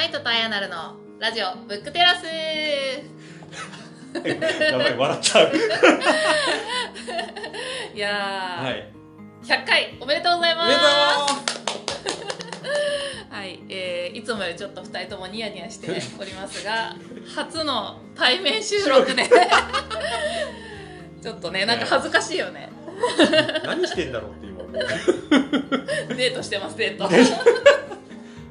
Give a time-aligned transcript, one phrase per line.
[0.00, 2.24] マイトとアヤナルのラジオブックテラス。
[2.24, 2.30] や
[4.78, 5.52] ばい笑っちゃう。
[7.94, 8.90] いやー、はい。
[9.44, 11.44] 100回おめでとうございます。
[11.44, 11.52] と
[13.28, 15.88] はい、えー、いつもよりちょっと2人ともニヤニヤして
[16.18, 16.96] おりますが
[17.36, 19.28] 初の対面収録で。
[21.22, 22.70] ちょっとねなんか恥ずかしいよね。
[23.62, 24.62] う何してんだろうって今
[26.16, 27.06] デートしてますデート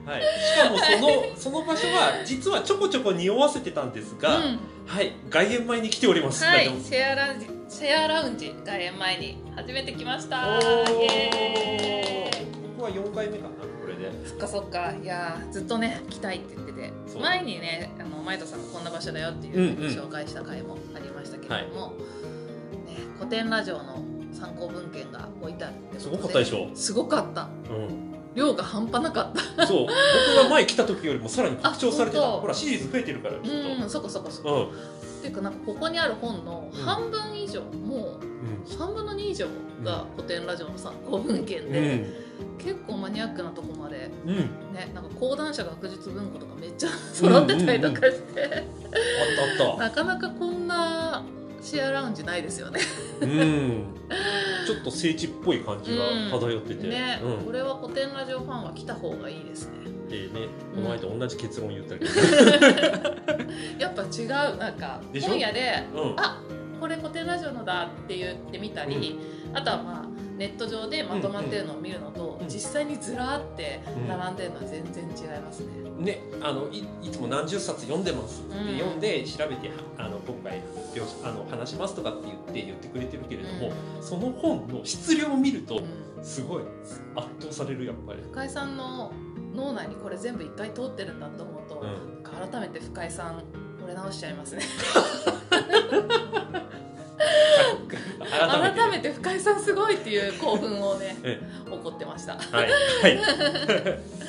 [0.09, 4.59] はい、しかもその その場所は実はちょこちょこ匂わせてたんですが、うん。
[4.87, 5.13] はい。
[5.29, 6.65] 外苑前に来ております、はい。
[6.65, 10.47] シェアラウンジシェアラウンジ外苑前に初めて来ました。
[10.47, 10.99] おー。
[10.99, 12.47] イエーイ。
[12.75, 14.11] 僕は4回目かなこれで。
[14.27, 14.93] そっかそっか。
[15.03, 16.91] いやーずっとね来たいって言ってて。
[17.19, 21.87] 前にねあのマイトさんがこんな場所だよっていうう紹介した回もありましたけれども、
[22.87, 26.69] ね、古典ラジオの参考文献が置いてあるってすごかったでしょ。
[26.73, 27.49] すごかった。
[27.69, 28.08] うん
[28.39, 29.67] 量が半端なかった。
[29.67, 29.87] そう。
[29.87, 32.23] 僕が前来た時よりもさらに拡張されてた。
[32.23, 33.83] ほらシリーズ増えてるからきっと。
[33.83, 34.79] うんそこそこそこ、うん。
[35.19, 39.47] っていうかなんかここにある本の半分以上、もう3分の2以上
[39.83, 41.71] が古典ラジオの参考文献うん。
[41.71, 42.05] で、
[42.57, 44.37] 結構マニアックなとこまでうん、うん、
[44.73, 48.49] ねなんか講談社学術文庫とかめっちゃ 揃ってたりとかして、あっ
[49.57, 49.83] たあった。
[49.83, 51.23] なかなかこんな
[51.61, 52.79] シェアラウンジないですよね。
[53.21, 53.83] うん
[54.69, 57.45] ちょっと聖地っぽい感じが漂ってて、ね、うん。
[57.45, 59.79] これは古典ラジオファンは来た方がいいですね。
[60.07, 62.11] でねこの間同じ結論言ったけど、
[63.79, 66.13] やっぱ違うなんか本屋でうん。
[66.17, 66.39] あ
[66.79, 69.19] これ古典ラジオのだって言ってみたり、
[69.53, 70.08] あとはまあ
[70.39, 75.67] ネット上でまとまってるのを見るのと、うん実際にずらーって並んでるのは全然違いますね。
[75.99, 80.61] ね、あのいいつも何十冊読んでますって、うん読んで調べてはあの今回
[81.23, 85.81] あの話しますとかって言って言ってくれてるけれども、その本の質量を見るとう
[86.21, 86.63] んすごい
[87.15, 88.21] 圧倒されるやっぱり。
[88.31, 89.11] 深井さんの
[89.53, 93.43] 脳内にこれ全部一回通ってるんだと思うと、うん改めて深井さん
[93.83, 94.63] 惚れ直しちゃいますね。
[98.29, 98.79] 改めて。
[98.79, 102.33] 改めて深井さんすごいっていう興奮をねえ起こってました。
[102.33, 102.69] ははい。
[102.71, 103.19] はい。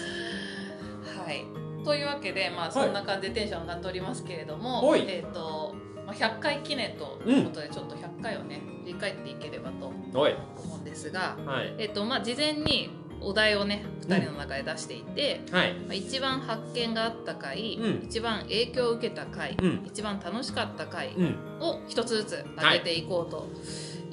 [1.32, 5.04] い、というわけで、まあ、そんな感じでテンション上がっておりますけれども、はい。
[5.06, 5.74] えーと
[6.06, 11.74] まあ、100回記念ということで、ちょっと100回をね振り返っていければと思うんですが、はい。
[11.78, 15.74] えーとまあ、事前にお題をね2人の中で出していて、はい。
[15.74, 18.04] まあ、一番発見があった回、うん。
[18.04, 19.82] 一番影響を受けた回、うん。
[19.86, 21.36] 一番楽しかった回うん。
[21.60, 23.48] を一つずつ上げていこうと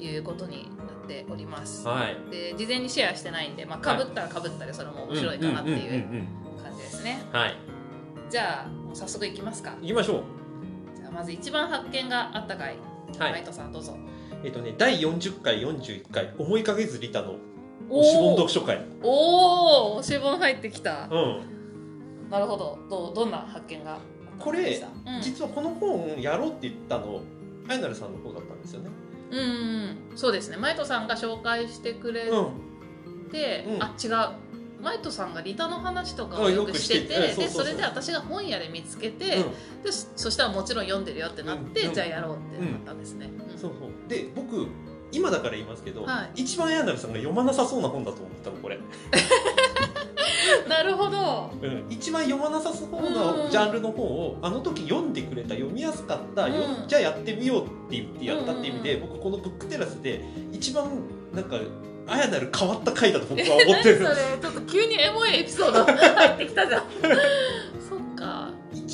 [0.02, 1.86] いうことになっております。
[1.86, 2.16] はい。
[2.30, 6.28] で事前にシェアしてないんで、まあ、かぶったらかぶったでそれも面白いかなっていうんんんん
[6.62, 7.22] 感じですね。
[7.32, 7.56] はい。
[8.30, 9.74] じゃあ早速いきますか。
[9.80, 10.22] 行きましょう。
[10.96, 12.76] じゃあまず一番発見があった回、
[13.18, 13.32] はい。
[13.32, 13.96] マイトさんどうぞ。
[14.44, 17.36] えっ、とね第40回41回思いかけずリタの
[17.88, 18.84] 推し本読書会。
[19.02, 21.08] おお推し本入ってきた。
[21.10, 21.42] うん。
[22.30, 22.78] なるほど。
[22.90, 23.98] どうどんな発見が？
[24.38, 27.22] これうん、実はこの本やろうって言ったの
[27.68, 28.90] あやなるさんの方だったんですよね。
[29.30, 30.56] うんうんそうですね。
[30.56, 33.30] マイトさんが紹介してくれうん。
[33.30, 33.82] て、うん。
[33.82, 34.12] あ違う。
[34.80, 39.40] マイトさんがリタの話とかをうんよくしててでそれで私が本屋で見つけて、う
[39.80, 39.82] ん。
[39.82, 43.28] でそそしたらもちろん読んでるよってなって、うんじゃあやろうってなったんですね。
[43.52, 43.58] うん。
[43.58, 44.08] そうそう。
[44.08, 44.68] で僕
[45.12, 46.42] 今だから言いますけど、はい。
[46.42, 48.78] 一番あやなるさんが読まなさそうな本だと思ったのこれ、
[50.68, 51.50] なるほど。
[51.62, 56.88] うん、一番読まなさそううんなジャンルの本をあの時読んでくれた読みやすかった、ようん。
[56.88, 60.84] じゃあやってみようって言ってやったっていう意味で、僕このブックテラスで一番
[61.32, 61.56] なんか
[62.06, 63.96] あやなる変わった回だと僕は思ってる。
[63.98, 64.08] それ
[64.40, 66.82] ちょっと急にエモいエピソード入ってきたじゃん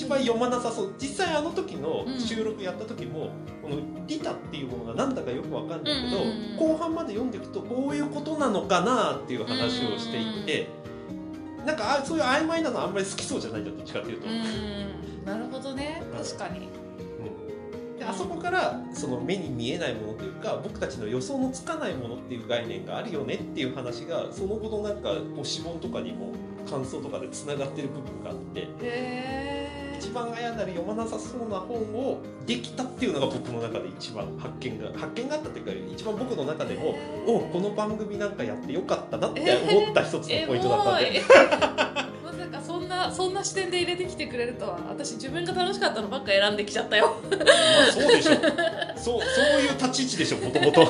[0.05, 0.95] そっか一番読まなさそう。
[0.99, 2.21] 実際あの時のうん。
[2.21, 3.31] 収録やった時も、
[3.63, 3.77] この
[4.07, 10.69] リタっていうものがなんだかよくわかんないけど、うんうんうん後半まで読んでいくとこういうことなのかなっていう話をしていって、
[11.67, 16.03] なんかあそういう曖昧なのあんまり好きそうじゃないんだどっちかっていうと、うなるほどね。
[16.17, 16.61] 確かに。
[16.61, 17.99] うん。
[17.99, 26.33] であそこからその目に見えないものというか僕たちの予想のつかないものっていう概念があるよねっていう話がその後のなんか推し本とかにも
[26.71, 28.69] 感想とかでつながってる部分があって
[30.05, 36.95] 一番あやなる読まなさそうな本をできたっていうのが僕の中で一番発見が発見があったっていうか一番僕の中でも
[37.27, 41.31] おこの番組なんかやってよかったなって思った一つのポイントだったんで、エモい
[42.23, 47.39] まさかそんなそんな視点で入れてきてくれるとは私自分が楽しかったのばっか選んできちゃったよま
[47.89, 49.19] あそうでしょそうそう
[49.63, 50.87] いう立ち位置でしょもともと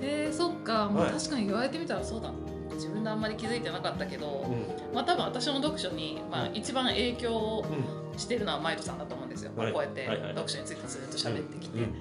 [0.00, 2.30] えー、そっか、まあ、確かに言われてみたらそうだ
[2.74, 9.72] 自分であんまり気づいてなかったけど、うんまあ多分私の読書に、まあ、一番影響をうしてるのはマイトさんだと思うんですよ、はい。
[9.72, 11.94] こうやって読書についてずっと喋ってきて、うん。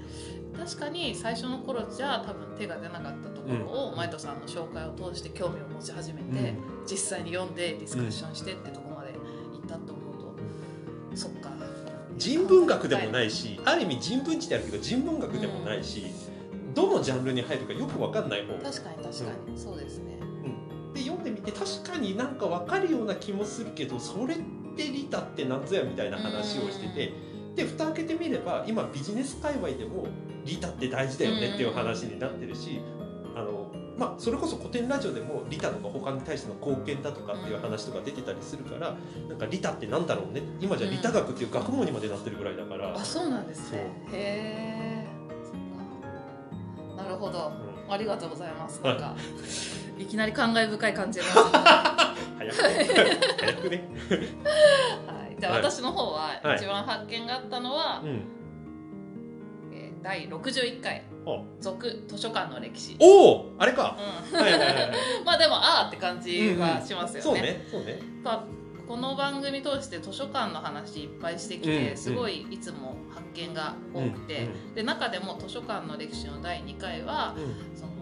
[0.57, 6.57] 確かに最初の頃じゃ多分手が出なかったところを、マイトさんの紹介を通して興味を持ち始めて、うん。
[6.85, 9.17] 実際に読んでディスカッションしてってところまで行
[9.59, 10.03] ったと思う
[12.17, 16.05] 人文学でもないしある意味人文知であるけど人文学でもないし、
[16.73, 20.19] どのジャンルに入るかよく分かんない本確かに確かに、そうですね。
[20.93, 24.43] で読んでみて確かになんか分かるような気もするけどそれって
[24.77, 27.13] 利他って何ぞやみたいな話をしてて、
[27.55, 30.07] で蓋開けてみれば今ビジネス界隈でも
[30.45, 32.81] 利他って大事だよねっていう話になってるし、
[33.35, 38.95] あのまあ、それこそ古典ラジオでも利他とか他に対しての貢献だとかっていう話とか出てたりするから
[39.29, 40.41] なんか利他ってなんだろうね。
[40.59, 43.91] 今じゃ利他学っていう学問にまでなってるぐらいだから、あそうなんですね。
[44.11, 47.51] へえなるほど、
[47.87, 48.81] ありがとうございます。
[48.83, 49.15] なんか
[49.99, 51.25] いきなり感慨深い感じが
[52.37, 53.19] 早くね。
[53.39, 53.89] 早くね、
[55.07, 55.61] はい、じゃあはい。
[55.61, 56.57] 私の方ははい。
[56.57, 58.09] 一番発見があったのは、うん、
[59.73, 61.03] えー第61回。
[61.25, 63.97] あ「続図書館の歴史」おおあれか、
[64.33, 64.91] うん、はいはいはいはい。
[65.25, 67.21] まあでもああって感じはしますよね。
[67.21, 67.99] そうねそうね。
[68.23, 68.43] まあ
[68.85, 77.77] この番組通して図書館の話いっぱいしてきうんてすごいいつも発見が多くて、で中でも図書館の歴史の第2回はうん。
[77.77, 77.93] その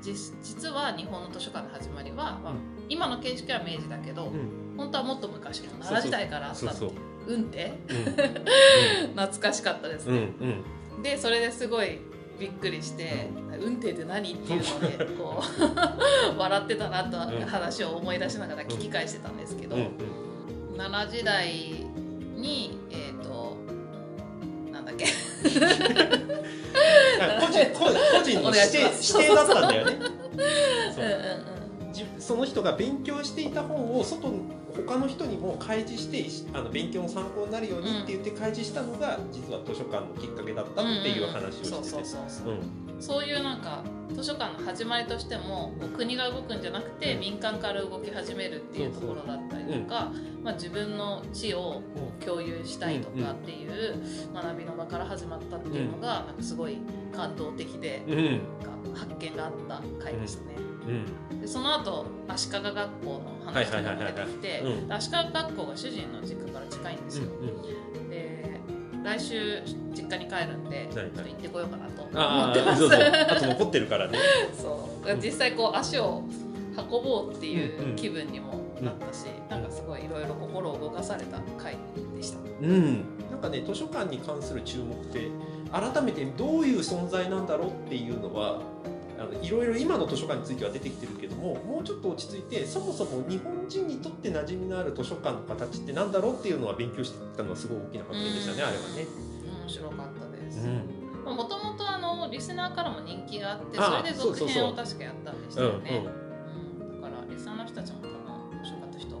[0.00, 2.40] 実実は日本の図書館の始まりは、
[2.88, 4.48] 今の形式は明治だけど、うん。
[4.76, 6.90] 本当はもっと昔の奈良時代からあったそうそう
[7.26, 8.04] 運ってうん。
[9.16, 10.32] 懐かしかったですうんね。
[10.96, 11.02] うん。
[11.02, 11.98] でそれですごい
[12.38, 13.28] びっくりして
[13.60, 15.42] 「運転って何?」っていうのでこ
[16.34, 19.76] う 笑ってたなとうん話を思い出しながら聞き返してたんですけど、
[20.76, 21.48] 奈良時代
[22.36, 23.56] にえっ、と
[24.72, 25.06] なんだっけ？
[27.20, 27.90] あ個人個個
[28.24, 29.96] 人の指定 指定だったんだよね。
[30.94, 31.44] そううんうん。
[31.44, 31.47] じ
[32.28, 34.42] その人が勉強していた本を外に
[34.86, 42.48] 他の人にも開示してしあの勉強の参考になるようにって言って開示したのが実は図書館のきっかけだったっていう話をしてて、そうそうそうそう。
[42.50, 43.00] うん。
[43.00, 43.82] そういうなんか
[44.12, 50.12] 図書館の始まりとしても国が動くんじゃなくてうん民間から動き始めるっていうところだったりとか、
[50.44, 51.80] まあ、自分の知を
[52.20, 54.02] 共有したいとかっていう
[54.34, 56.76] 学びの場から始まったっていうのがなんかすごい
[57.16, 58.16] 感動的でうん。
[58.16, 60.67] なんか発見があった回でしたね。
[60.88, 61.40] うん。
[61.40, 67.24] でその後足利学校の話とかも出てきて足利学校が主人の実家から近いんですよ。
[68.10, 68.60] で
[69.04, 69.62] 来週
[69.94, 72.72] 実家に帰るんでちょっと行ってこようかなと思あってます。
[72.72, 73.00] あそうそう。
[73.00, 74.18] あと残ってるからね。
[74.52, 75.16] そう。
[75.22, 76.24] 実際こう足を
[76.76, 77.92] 運ぼうっていうんうん。
[77.92, 81.76] う気分にもなったし、なんかすごいいろいろ心を動かされた回
[82.16, 82.38] でした。
[82.60, 83.04] うん。
[83.30, 85.30] なんかね図書館に関する注目って
[85.70, 88.60] 改めてどういう存在なんだろうっていうのは
[89.18, 98.68] あのいろいろ今の図書館については出てきてるけどももうちょっと落ち着いてそもそも日本人にとって馴染みのある図書館の形ってなんだろうっていうのは勉強してたのはすごい大きな発見でしたね、うん。
[98.68, 99.06] あれはね。
[99.62, 100.66] 面白かったです。
[100.66, 101.36] うん。
[101.36, 106.04] もともとあのリスナーからも人気があってあそれで続編を確かやったんでしたよね。
[106.04, 108.10] うんだからリスナーの人たちも多分
[108.58, 109.18] 面白かった人多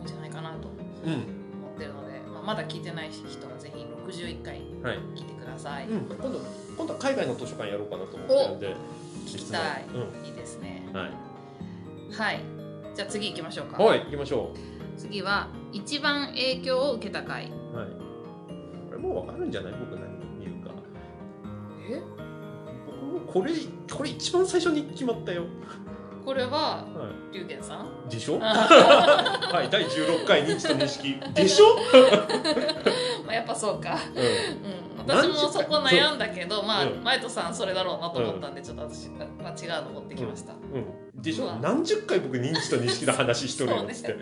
[0.00, 1.38] いんじゃないかなと思うん。
[1.78, 4.60] ってるので、まあ、まだ聞いてない人はぜひ61回
[5.14, 5.88] 聞いてください。
[5.88, 6.40] うん、今度
[6.76, 8.76] 今度は海外の図書館やろうかなと思ってるんで
[9.36, 10.88] 聞きたい、ういいですね。
[10.92, 11.12] んはい、
[12.12, 12.40] はい。
[12.94, 13.82] じゃあ次行きましょうか。
[13.82, 14.54] はい、行きましょ
[14.96, 17.50] 次は一番影響を受けた回。
[17.50, 17.86] うはい
[18.88, 19.72] これもうわかるんじゃない？
[19.72, 20.70] 僕何言うか
[21.90, 22.02] え？
[22.86, 23.52] 僕もこれ
[23.92, 25.44] これ一番最初に決まったよ
[26.28, 26.84] これはは
[27.32, 28.06] 龍玄さん？
[28.06, 28.38] いでしょ？
[28.42, 29.48] あ。
[29.50, 31.18] はい第16回認知と認識。
[31.32, 31.64] でしょ、
[33.24, 33.96] まあやっぱそうか。
[34.14, 35.06] ううん。
[35.06, 37.02] 私もそこ悩んだけど、まあうん。
[37.02, 40.52] マイトさんそれだろうなと思ったんで、ちょっと私は違うの持ってきました。
[40.52, 40.56] ん。
[40.56, 44.08] うん、でしょ、何十回僕認知と認識の話しとるよっつって。
[44.08, 44.18] そう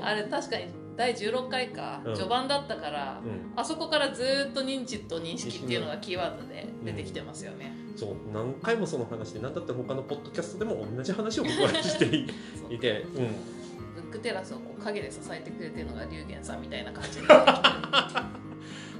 [0.00, 2.14] あれ確かに第16回か、うん。
[2.14, 3.22] 序盤だったから。
[3.24, 3.52] うん。
[3.54, 7.72] あそこからずーっと認知と認識っていうのがキーワードで出てきてますよね。
[7.94, 17.26] そう何回もその話で何だったら他のポッドキャストでも同じ話を僕はしてい そううん、ブックテラスをこう陰で支えてくれてるのが龍玄さんみたいな感じで。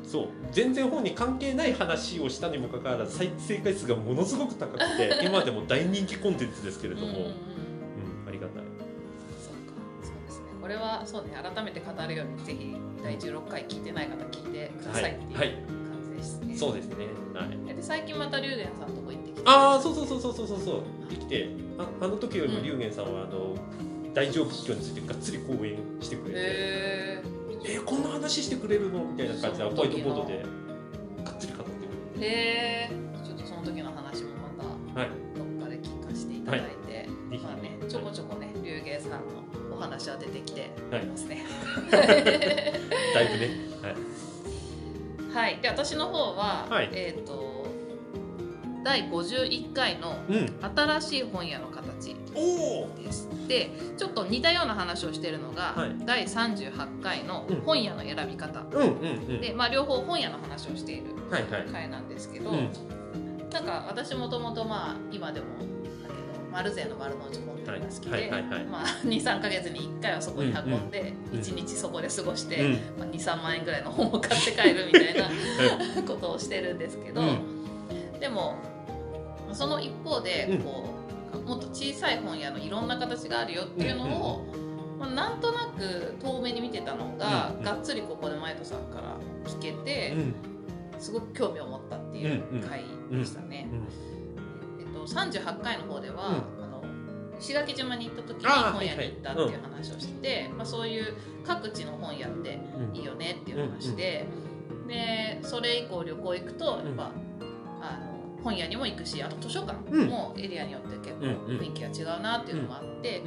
[0.05, 0.29] そう。
[0.53, 7.31] 全然本に関係ない話をしたにもかかわらず再生回数がものすごく高くて 今でも大人気コンテンツですけれども、
[11.09, 17.75] そうね改めて語るよりぜひ第16回聞いてない方聞いてくださいっていうはい感じですね、そうですねはい。
[17.75, 19.43] で最近また龍玄さんのとこ行ってきて。
[19.47, 20.61] ああそうそうそうそうそうそう。
[20.61, 21.49] そうできて
[21.79, 23.57] ああの時よりも龍玄さんはあの
[24.13, 26.41] 大乗仏教についてがっつり講演してくれて。
[26.41, 27.39] へえー
[27.85, 29.05] こんな話してくれるの？
[29.05, 30.45] みたいな感じでホワイトボードで
[31.25, 32.91] がっつり語ってくえへえ
[33.25, 36.78] ちょっとその時の話もまたどっかで聞かせていただいて、ぜひ
[40.39, 41.03] 話は出てきてはい。
[41.03, 41.45] いますね。
[41.91, 43.51] だいぶね。
[43.83, 43.95] はい。
[45.35, 46.91] はい、で私の方は、はい。
[46.93, 47.59] えっ、と
[48.85, 50.59] 第51回のうん。
[50.77, 52.15] 新しい本屋の形
[52.99, 53.29] です。
[53.49, 55.91] でちょっと似たような話をしてるのが、はい。
[56.05, 59.41] 第38回の本屋の選び方、うんうんうん。
[59.41, 61.65] で、まあ、両方本屋の話をしているはいはい。
[61.71, 62.71] 回なんですけど、うん。
[63.51, 65.47] なんか私もともとまあ今でも
[66.59, 68.65] 丸善の丸の内本店が好きで、はいはいはいはい。
[68.65, 72.73] まあ、 23か月に1回はそこに運んで、うん1日そこで過ごして、うん。
[72.99, 75.31] まあ、23万円ぐらいの本を買って帰るみたいな
[76.07, 77.25] ことをしてるんですけど、う
[78.17, 78.21] ん。
[78.21, 78.57] でも
[79.53, 80.59] その一方でうん。
[80.63, 80.85] こ
[81.35, 84.45] う、もっと小さい本屋のいろんな形があるよっていうのを、
[84.99, 87.63] まあ、なんとなく遠目に見てたのが、うんうん。
[87.63, 90.35] がっつりここでマイトさんから聞けて、うん。
[90.99, 93.69] すごく興味を持ったっていううんうん回でしたね。
[93.71, 94.18] えっと、
[95.15, 96.65] 38回の方では、うん。
[96.65, 96.83] あの
[97.41, 102.59] 石垣島に行った時に本屋に行ったっていう話をして、まあ、そういう各地の本屋って
[102.93, 104.27] いいよねっていう話で、
[104.89, 107.13] でそれ以降旅行行くとやっぱ、
[107.81, 109.75] あの本屋にも行くしあと図書館
[110.07, 111.59] もエリアによって結構うんうん。
[111.61, 113.23] 雰囲気が違うなっていうのもあって、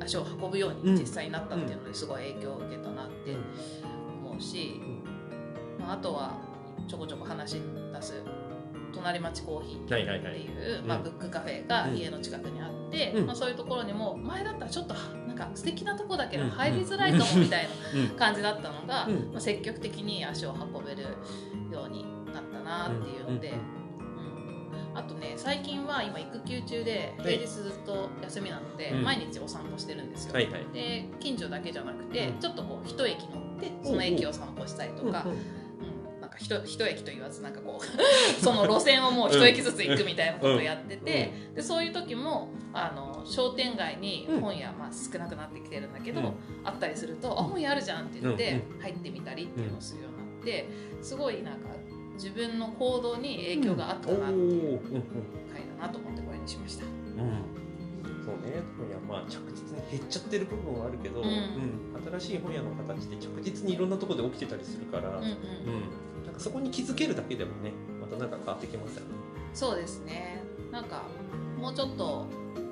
[0.00, 3.34] 足を運ぶように実際になったっていうのですごい影響を受けたなって
[4.24, 4.80] 思うし、
[5.78, 6.32] まあ、あとは
[6.86, 8.22] ちょこちょこ話に出す
[8.98, 10.88] 隣町コーヒーはいはいはいっていう、うん。
[10.88, 13.26] まあ、ブックカフェがうん家の近くにあって、うん。
[13.26, 16.50] まあ、そういうところにも前だったらちょっとなんか素敵なとこだけどうん。
[16.50, 18.08] 入りづらいかもみたいうん。
[18.08, 19.30] な感じだったのが、うん。
[19.32, 21.02] まあ、積極的に足を運べる
[21.72, 23.54] ようになったなっていうので、
[24.94, 27.38] あとね最近は今育休中ではい。
[27.38, 29.04] 平日ずっと休みなので、うん。
[29.04, 30.34] 毎日お散歩してるんですよ。
[30.34, 30.66] はいはい。
[30.72, 32.38] で近所だけじゃなくて、うん。
[32.38, 35.24] ちょっとこう一駅乗ってその駅を散歩したりとか
[36.38, 37.84] 一一駅と言わずなんかこう
[38.42, 46.26] その路線をもう一駅ずつ行くみたいなことをやってて、でそういう時もあの商店街に本屋、まあ、少なくなってきてるんだけど、うん。
[46.64, 50.68] あったりすると「あ本屋あるじゃん」って言ってう入ってみたりっていうのをするようになって
[51.02, 51.68] すごいなんか
[52.14, 54.80] 自分の行動に影響があったなっていう
[55.52, 56.84] 回だなと思ってこれにしました。
[56.84, 57.58] うん。
[58.24, 58.60] そうね。
[58.76, 61.26] 本屋まあ着実に減っちゃってる部分はあるけど、うん。
[61.26, 62.18] うん。
[62.18, 65.24] 新しい本屋の形って着実にいろんなところで起きてたりするから、うん。
[65.24, 65.34] うん
[66.38, 69.06] そこに気づけるだけでもねまたなんか変わってきますよね。
[69.54, 71.02] そうですねなんか
[71.60, 72.26] もうちょっと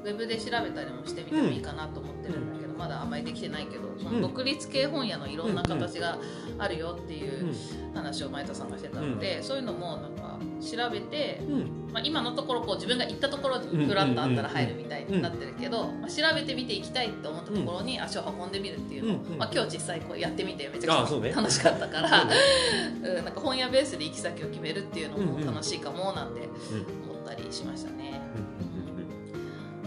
[0.07, 6.19] ウェブで調べたりもしてみてもいいかなと思ってるんだけど、まだあんまりできてないけどその独立系本屋のいろんな形が
[6.59, 7.53] あるよっていう
[7.93, 11.87] 話を前田さんがしてたので、そういうのもなんか調べて、うん。
[11.93, 22.27] まあ、今のところこう自分が行ったところにフラッとあったら入るみたいになってるけど、まあ、調べてみていきたいって思ったところに足を運んでみるっていうのを、まあ、今日実際こうやってみてめちゃくちゃ楽しかったから、そ
[23.09, 23.15] うん。
[23.17, 28.21] なんか本屋ベースで行き先を決めるっていうのも楽しいかもなんて思ったりしましたね。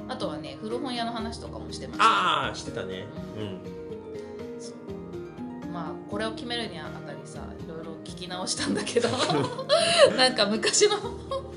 [0.09, 3.05] うんうんうんうんあとはね古本屋の話とかもしてましたああしてたね。
[3.37, 5.71] うん。
[5.71, 9.07] まあこれを決めるにあたりさいろいろ聞き直したんだけど
[10.17, 10.95] なんか昔の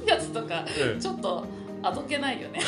[0.07, 1.01] やつとかうん。
[1.01, 1.47] ちょっと
[1.83, 2.61] あどけないよね。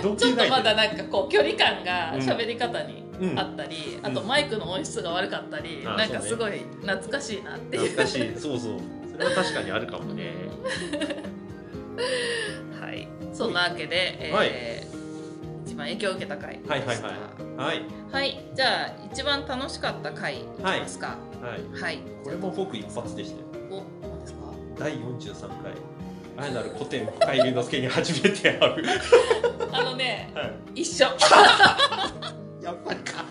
[0.00, 3.38] ちょっとまだななんかこう距離感がうん喋り方にうん。
[3.38, 7.82] あったり、あとマイクの音質が悪かったり、あなんかすごい懐かしいなっていう。
[7.90, 8.32] 懐かしい。
[8.38, 8.78] そうそう。
[9.10, 10.32] それは確かにあるかもね。
[13.42, 14.52] はいそんなわけで、えーはい
[15.66, 17.02] 一番影響を受けた回でしたはいはいはい
[17.56, 21.80] はいはいじゃあ一番楽しかった回いきますかはい。
[21.82, 23.46] はい、これも僕一発でしたよ。
[23.70, 24.38] お何ですか？
[24.78, 25.72] 第43回。
[26.38, 28.82] あやなる古典深井龍之介に初めて会う。
[29.70, 30.42] あのねは
[30.74, 31.06] い一緒
[32.64, 33.24] やっぱりか。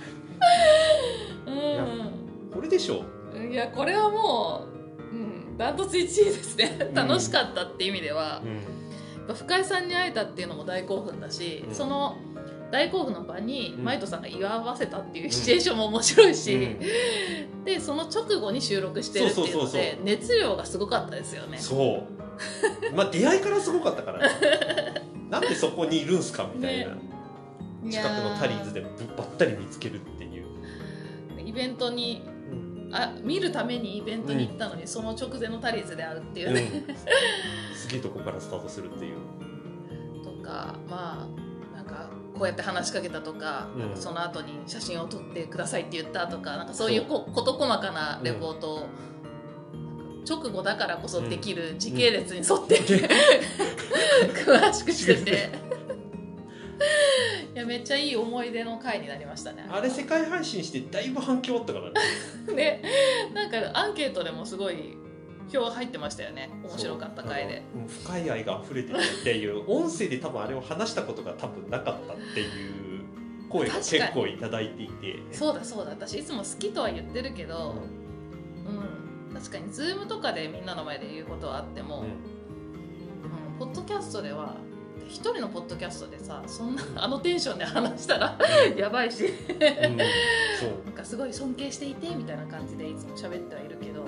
[1.47, 3.39] うこれでしょう。
[3.39, 4.65] んいやこれはも
[5.11, 8.76] う、うん、ダントツ1位ですね楽しかったって意味では、うん。
[9.33, 12.17] 深井さんに会えたっていうのも大興奮だし、うんその
[12.69, 16.79] 大興奮の場にうんマイトさんが祝わせたっていう シチュエーションも面白いし、うん
[17.63, 21.57] でその直後に収録してるっていうのそうそうそうで熱量がすごかったですよね。
[21.57, 22.03] そ
[22.93, 22.95] う。
[22.95, 24.33] まあ出会いからすごかったから、ね。
[25.29, 26.95] なんでそこにいるんすかみたいな。
[26.95, 27.01] ね
[27.89, 30.45] 近くのタリーズでばったり見つけるっていう。
[31.45, 32.21] イベントに
[32.91, 36.85] あ見るためにイベントに行ったのに、その直前のタリーズで会うっていうね、
[37.75, 39.17] すげえとこからスタートするっていう。
[40.23, 41.27] とかま
[41.73, 43.81] あなんかこうやって話しかけたとか,、うん。
[43.81, 48.91] なんかその後に写真を撮ってくださいって言ったとかなんかそういうこ事細かなレポートを、なんか
[50.29, 52.79] 直後だからこそできる時系列に沿って、
[54.45, 55.66] 詳しくしてて
[57.57, 59.65] いやめっちゃいい思い出の回になりましたね。
[59.67, 61.93] あれ世界配信してだいぶ反響あったからね。
[62.55, 62.83] で
[63.33, 64.95] なんかアンケートでもすごい
[65.51, 67.63] 票入ってましたよね面白かった回で。
[67.73, 67.81] そう。
[67.81, 73.01] あの深い愛が溢れてるっていう音声で多分あれを話したことが多分なかったっていう
[73.49, 75.17] 声が結構いただいていて。
[75.31, 77.73] そうだそうだ私いつも好きとは言ってるけど、
[79.31, 82.37] うん、確かにズームとかでみんなの前で言うことはあっても、うん
[83.57, 84.55] ポッドキャストでは
[85.07, 88.37] 一人のポッドキャストでさそんなあのテンションで話したら
[88.75, 89.25] やばいし。
[89.25, 89.97] うん。
[90.85, 94.07] なんかすごい尊敬していてみたいな感じでいつも喋ってはいるけど、うん。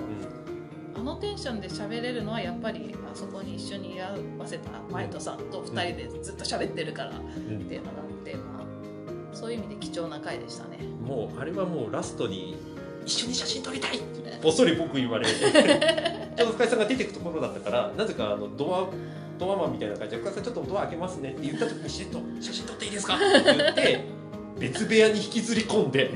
[1.00, 7.14] あのテンションで喋れるのはやっぱりあそこに一緒に居合わせたマイトさんと2人でずっと喋ってるからっ
[7.50, 7.66] うん。
[7.66, 10.80] ていうのがあって、まあ、そういう意味で貴重な回でしたね。
[11.02, 12.58] もうあれはもうラストに
[13.06, 15.32] 一緒に写真撮りたいってぼっそり僕言われて。
[15.34, 18.88] ちょうど深井さんが出てくところだったからなぜかあのドア
[19.40, 24.06] ドアマンみたいな感じで「深井さんちょっとドア開けますね」って言った時に「しれっと写真撮っていいですか?」って言って
[24.60, 26.12] 別部屋に引きずり込んで。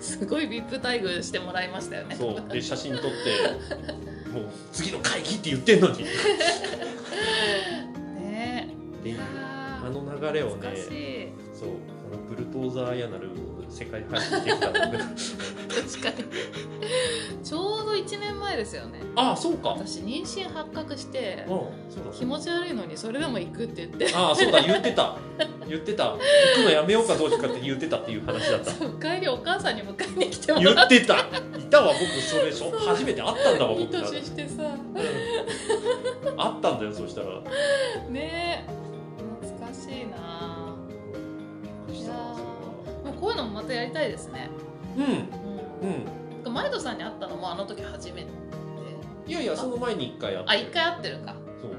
[0.00, 2.14] すごい VIP 待遇してもらいましたよね。
[2.14, 2.52] そう。
[2.52, 3.08] で写真撮って
[4.30, 5.94] もう次の会議って言ってんのに。
[5.94, 5.96] っ
[8.20, 8.68] ね
[9.06, 9.16] え
[9.82, 11.68] あの流れをねそう
[12.16, 13.30] ブルトーザーやなる
[13.68, 14.88] 世界配信できた確か
[16.10, 16.24] に。
[17.42, 19.00] ちょうど1年前ですよね。
[19.16, 19.70] ああそうか。
[19.70, 21.44] 私妊娠発覚して
[22.16, 24.14] 気持ち悪いのにそれでも行くって言って。
[24.14, 25.16] ああそうだ言ってた。
[25.68, 26.12] 言ってた。
[26.12, 26.18] 行
[26.56, 31.18] くのやめようかどうしようかって言ってたっていう話だった帰りお母さんに迎えに来てもらっ言ってた。
[31.58, 32.52] いたわ僕それ
[32.86, 34.62] 初めて会ったんだわていい年してさ。
[34.62, 36.36] うん。
[36.36, 37.26] 会ったんだよそしたら。
[38.08, 38.84] ねえ。
[39.42, 40.63] 懐かしいな
[42.12, 44.50] もうこういうのもまたやりたいですね。
[44.96, 45.04] うん。
[45.04, 45.08] う
[46.44, 46.50] うん。
[46.50, 48.28] んマイドさんに会ったのもあの時初めて。
[49.26, 51.34] いやいやその前に一回会ってあ一回会ってるか。
[51.60, 51.70] そう。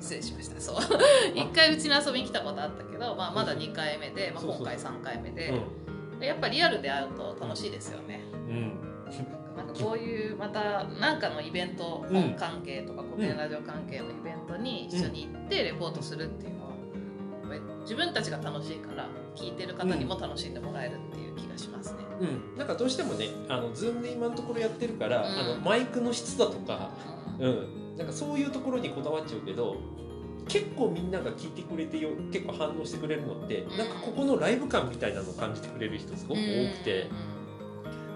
[0.00, 0.60] 失礼しました。
[0.60, 0.76] そう。
[1.34, 5.50] 一回うちに遊びに来たことあったけど、まあ、まだ2回目で、まあ、今回3回目で。
[6.20, 8.20] うやっぱリアルで会うと楽しいですよね。
[8.46, 8.96] んうん。
[9.56, 12.22] なんかこういうまた何かのイベントうん。
[12.22, 16.55] 本関係とか古典ラジオ関係のイベントに一緒に行ってレポートするっていう
[17.86, 21.98] 自分たちが楽しいから聞いてる方にも楽しんでもらえるっていう気がしますね。
[22.20, 22.24] う
[22.54, 25.38] ん、なんかどうしてもねあのズームで今のところやってるから、うん。
[25.38, 26.90] あのマイクの質だとか、
[27.38, 27.48] うん。
[27.48, 27.52] う
[27.94, 29.76] ん、なんかそういうところにこだわっちゃうけど
[30.48, 33.68] 結構みんなが聞いてくれてよ結構反応してくれるのって、ん。
[33.78, 36.42] なんかここのライブ感みたいなのを感じてくれる人すごく多
[36.78, 37.35] くて、うん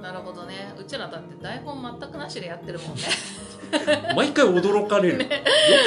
[0.00, 0.73] なるほどね。
[0.78, 3.02] うちらだって台本全くなしでやってるもんね。
[4.17, 5.34] 毎回驚かれる、よく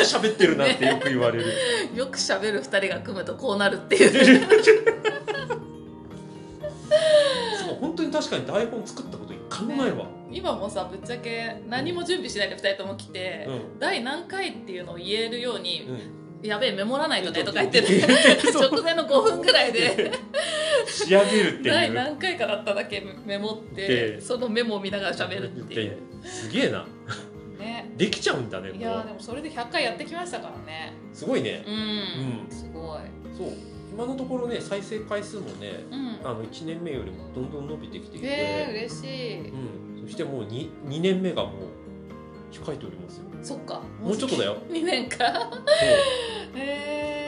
[0.03, 1.45] 喋ってるなってよく言われる。
[1.93, 4.11] よく喋る2人が組むとこうなるっていう。
[7.65, 13.79] そう本当に確かに台本作ったこと一回もないわ、今もさぶっちゃけ何も準備しないで2人とも来て、うん。
[13.79, 20.11] 第何回っていうのを言えるように、うんやべえメモらないとねとか言っててそう直前の5分ぐらいで
[20.87, 21.93] 仕上げるって第いう。
[21.93, 25.97] 何回かだっただけメモってでそのメモを見ながら喋るっていう。
[26.23, 26.85] すげえな。
[27.59, 27.91] ね。
[27.97, 30.93] できちゃうんだねいやでもそれで100回やってきましたからね。
[31.11, 31.63] うすごいね。
[31.65, 32.47] うん、うん。
[32.49, 32.99] すごい。
[33.37, 33.47] そう。
[33.91, 36.19] 今のところね再生回数もねうん。
[36.23, 38.29] あの1年目よりもどんどん伸びてきていて、へ
[38.69, 39.49] え嬉しい。
[39.49, 41.53] うん、そしてもう 2, 2年目がもう
[42.53, 43.23] 控えておりますよ。
[43.41, 43.81] そっか。
[44.01, 44.57] もうちょっとだよ。
[44.69, 45.25] 2年か
[46.55, 47.19] へえ。
[47.21, 47.22] い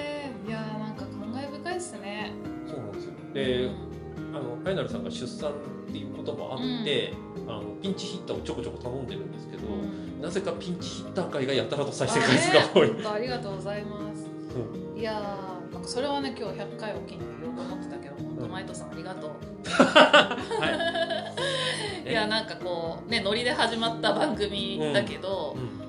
[3.35, 3.69] で
[4.33, 5.53] あのあやなるさんが出産っ
[5.91, 7.13] ていうこともあって、
[7.47, 10.21] あのピンチヒッターをちょこちょこ頼んでるんですけど、うん。
[10.21, 14.25] なぜかピンチヒッター会がやたらと再生回数が多い、あ,、ね、本当ありがとうございます。
[14.95, 19.31] いやーなんかそれはね今日100回を機に言おうと思ってたけど本当うんマイトさんありがとう、
[19.67, 20.37] は
[22.05, 22.09] い。
[22.09, 25.84] いやなんかこうねノリで始まった番組だけど、うん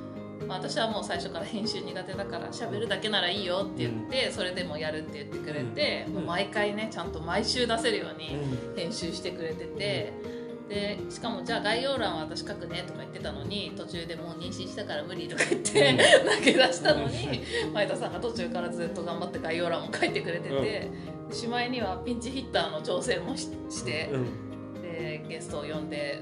[0.47, 6.15] まあ、私はもう最初から編集苦手だから喋るだけならいいよって言って、それでもやるって言ってくれて、うん。
[6.15, 8.77] もう毎回ねちゃんと毎週出せるようにうん。
[8.77, 10.13] 編集してくれてて、
[10.69, 15.97] でしかもじゃあ概要欄は私書くねとか言ってたのに途中でもう妊娠したから無理とか言って、
[16.41, 20.91] 投げ出したのに前田さんが途中からずっと頑張って概要欄も書いてくれてて、
[21.31, 24.83] しまいにはピンチヒッターの調整もしして、うん。
[24.83, 26.21] でゲストを呼んで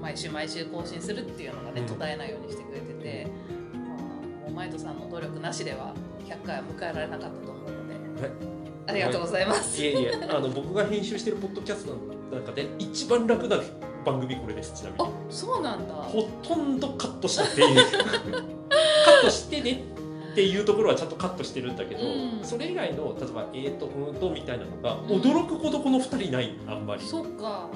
[0.00, 1.86] 毎週毎週更新するっていうのがねうん。
[1.86, 3.26] 途絶えないようにしてくれてて、
[3.72, 5.94] まあ、もうマイトさんの努力なしでは
[6.26, 9.80] 100回は迎えられなかったと思うので、はいありがとうございます。
[9.80, 10.12] いえいえ。
[10.28, 13.60] あの僕が編集してるポッドキャストの中で一番楽な
[14.04, 15.04] 番組これですちなみに。
[15.04, 15.94] あそうなんだ。
[15.94, 17.76] ほとんどカットしたっていう。
[17.76, 19.84] カットしてね。
[20.32, 22.40] っていうところはちゃんとカットしてるんだけど、うん。
[22.42, 25.20] それ以外の例えば「えーとうんと」みたいなのがうん。
[25.20, 27.02] 驚くほどこの2人ないあんまり。
[27.04, 27.68] そっか。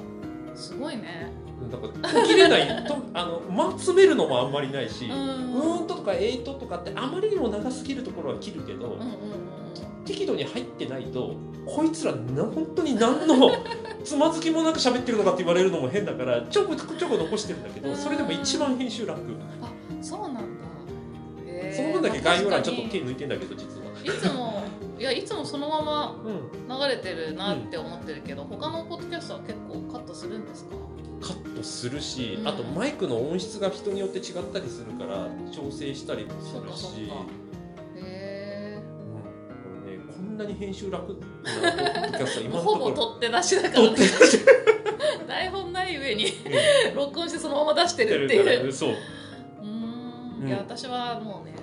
[0.53, 1.31] すごいね
[1.71, 9.05] だから途切れないとあの間詰めるのもあんまりないし「ううんと」とか「えーと」とかってあまりにも長すぎるところは切るけど、うんうんうん
[10.05, 11.33] 適度に入ってないと
[11.65, 13.51] こいつらな本当に何の
[14.05, 19.19] つまずきもなく喋ってるのかって言われるのも変だからちょこちょこ残してるんだけどそれでも一番編集楽。
[19.21, 19.39] うん
[20.03, 20.41] そうなんだ。
[21.47, 21.75] へー。
[21.75, 23.85] その分だけ概要欄ちょっとまあ手抜いてんだけど実は。
[24.15, 24.54] いつも
[24.97, 26.51] いやいつもそのままうん。
[26.67, 30.75] 流れてるなって思ってるけど、他のポッドキャストは結構カットするんですか？
[31.21, 32.47] カットするし、うん。
[32.47, 36.67] あとマイクの音質が人によって違ったりするから調整したりもするし。
[36.71, 36.97] かそっか。
[37.97, 38.81] へえ
[40.21, 40.37] ん。
[40.37, 43.91] なに編集楽なポッドキャスト今のほところぼ取って出しだから。
[43.91, 43.97] ね
[45.27, 46.27] 台本ない上に
[46.95, 48.71] 録音してそのまま出してるっていう。
[48.71, 48.95] そう
[49.61, 50.47] うん。
[50.47, 51.55] いや私はもうね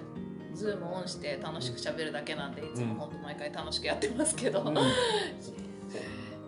[0.62, 4.78] ズームオンして楽しく喋るだけなんでいつうんも本当毎回楽しくやってますけど、うん。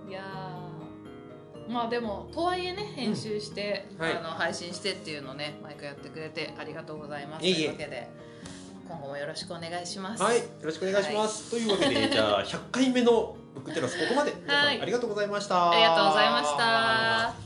[0.09, 1.73] いやー。
[1.73, 4.17] まあでもとはいえね編集して、うんはい。
[4.17, 7.41] あの配信してっていうのをね毎回やってくれてありがとうございます。
[7.41, 8.09] というわけで
[8.87, 10.23] 今後もよろしくお願いします。
[10.23, 11.51] はい、よろしくお願いします。
[11.51, 14.81] というわけで、じゃあ 100回目のブックテラスここまで、皆さんはい。
[14.81, 15.71] ありがとうございました。
[15.71, 16.57] ありがとうございまし
[17.39, 17.44] た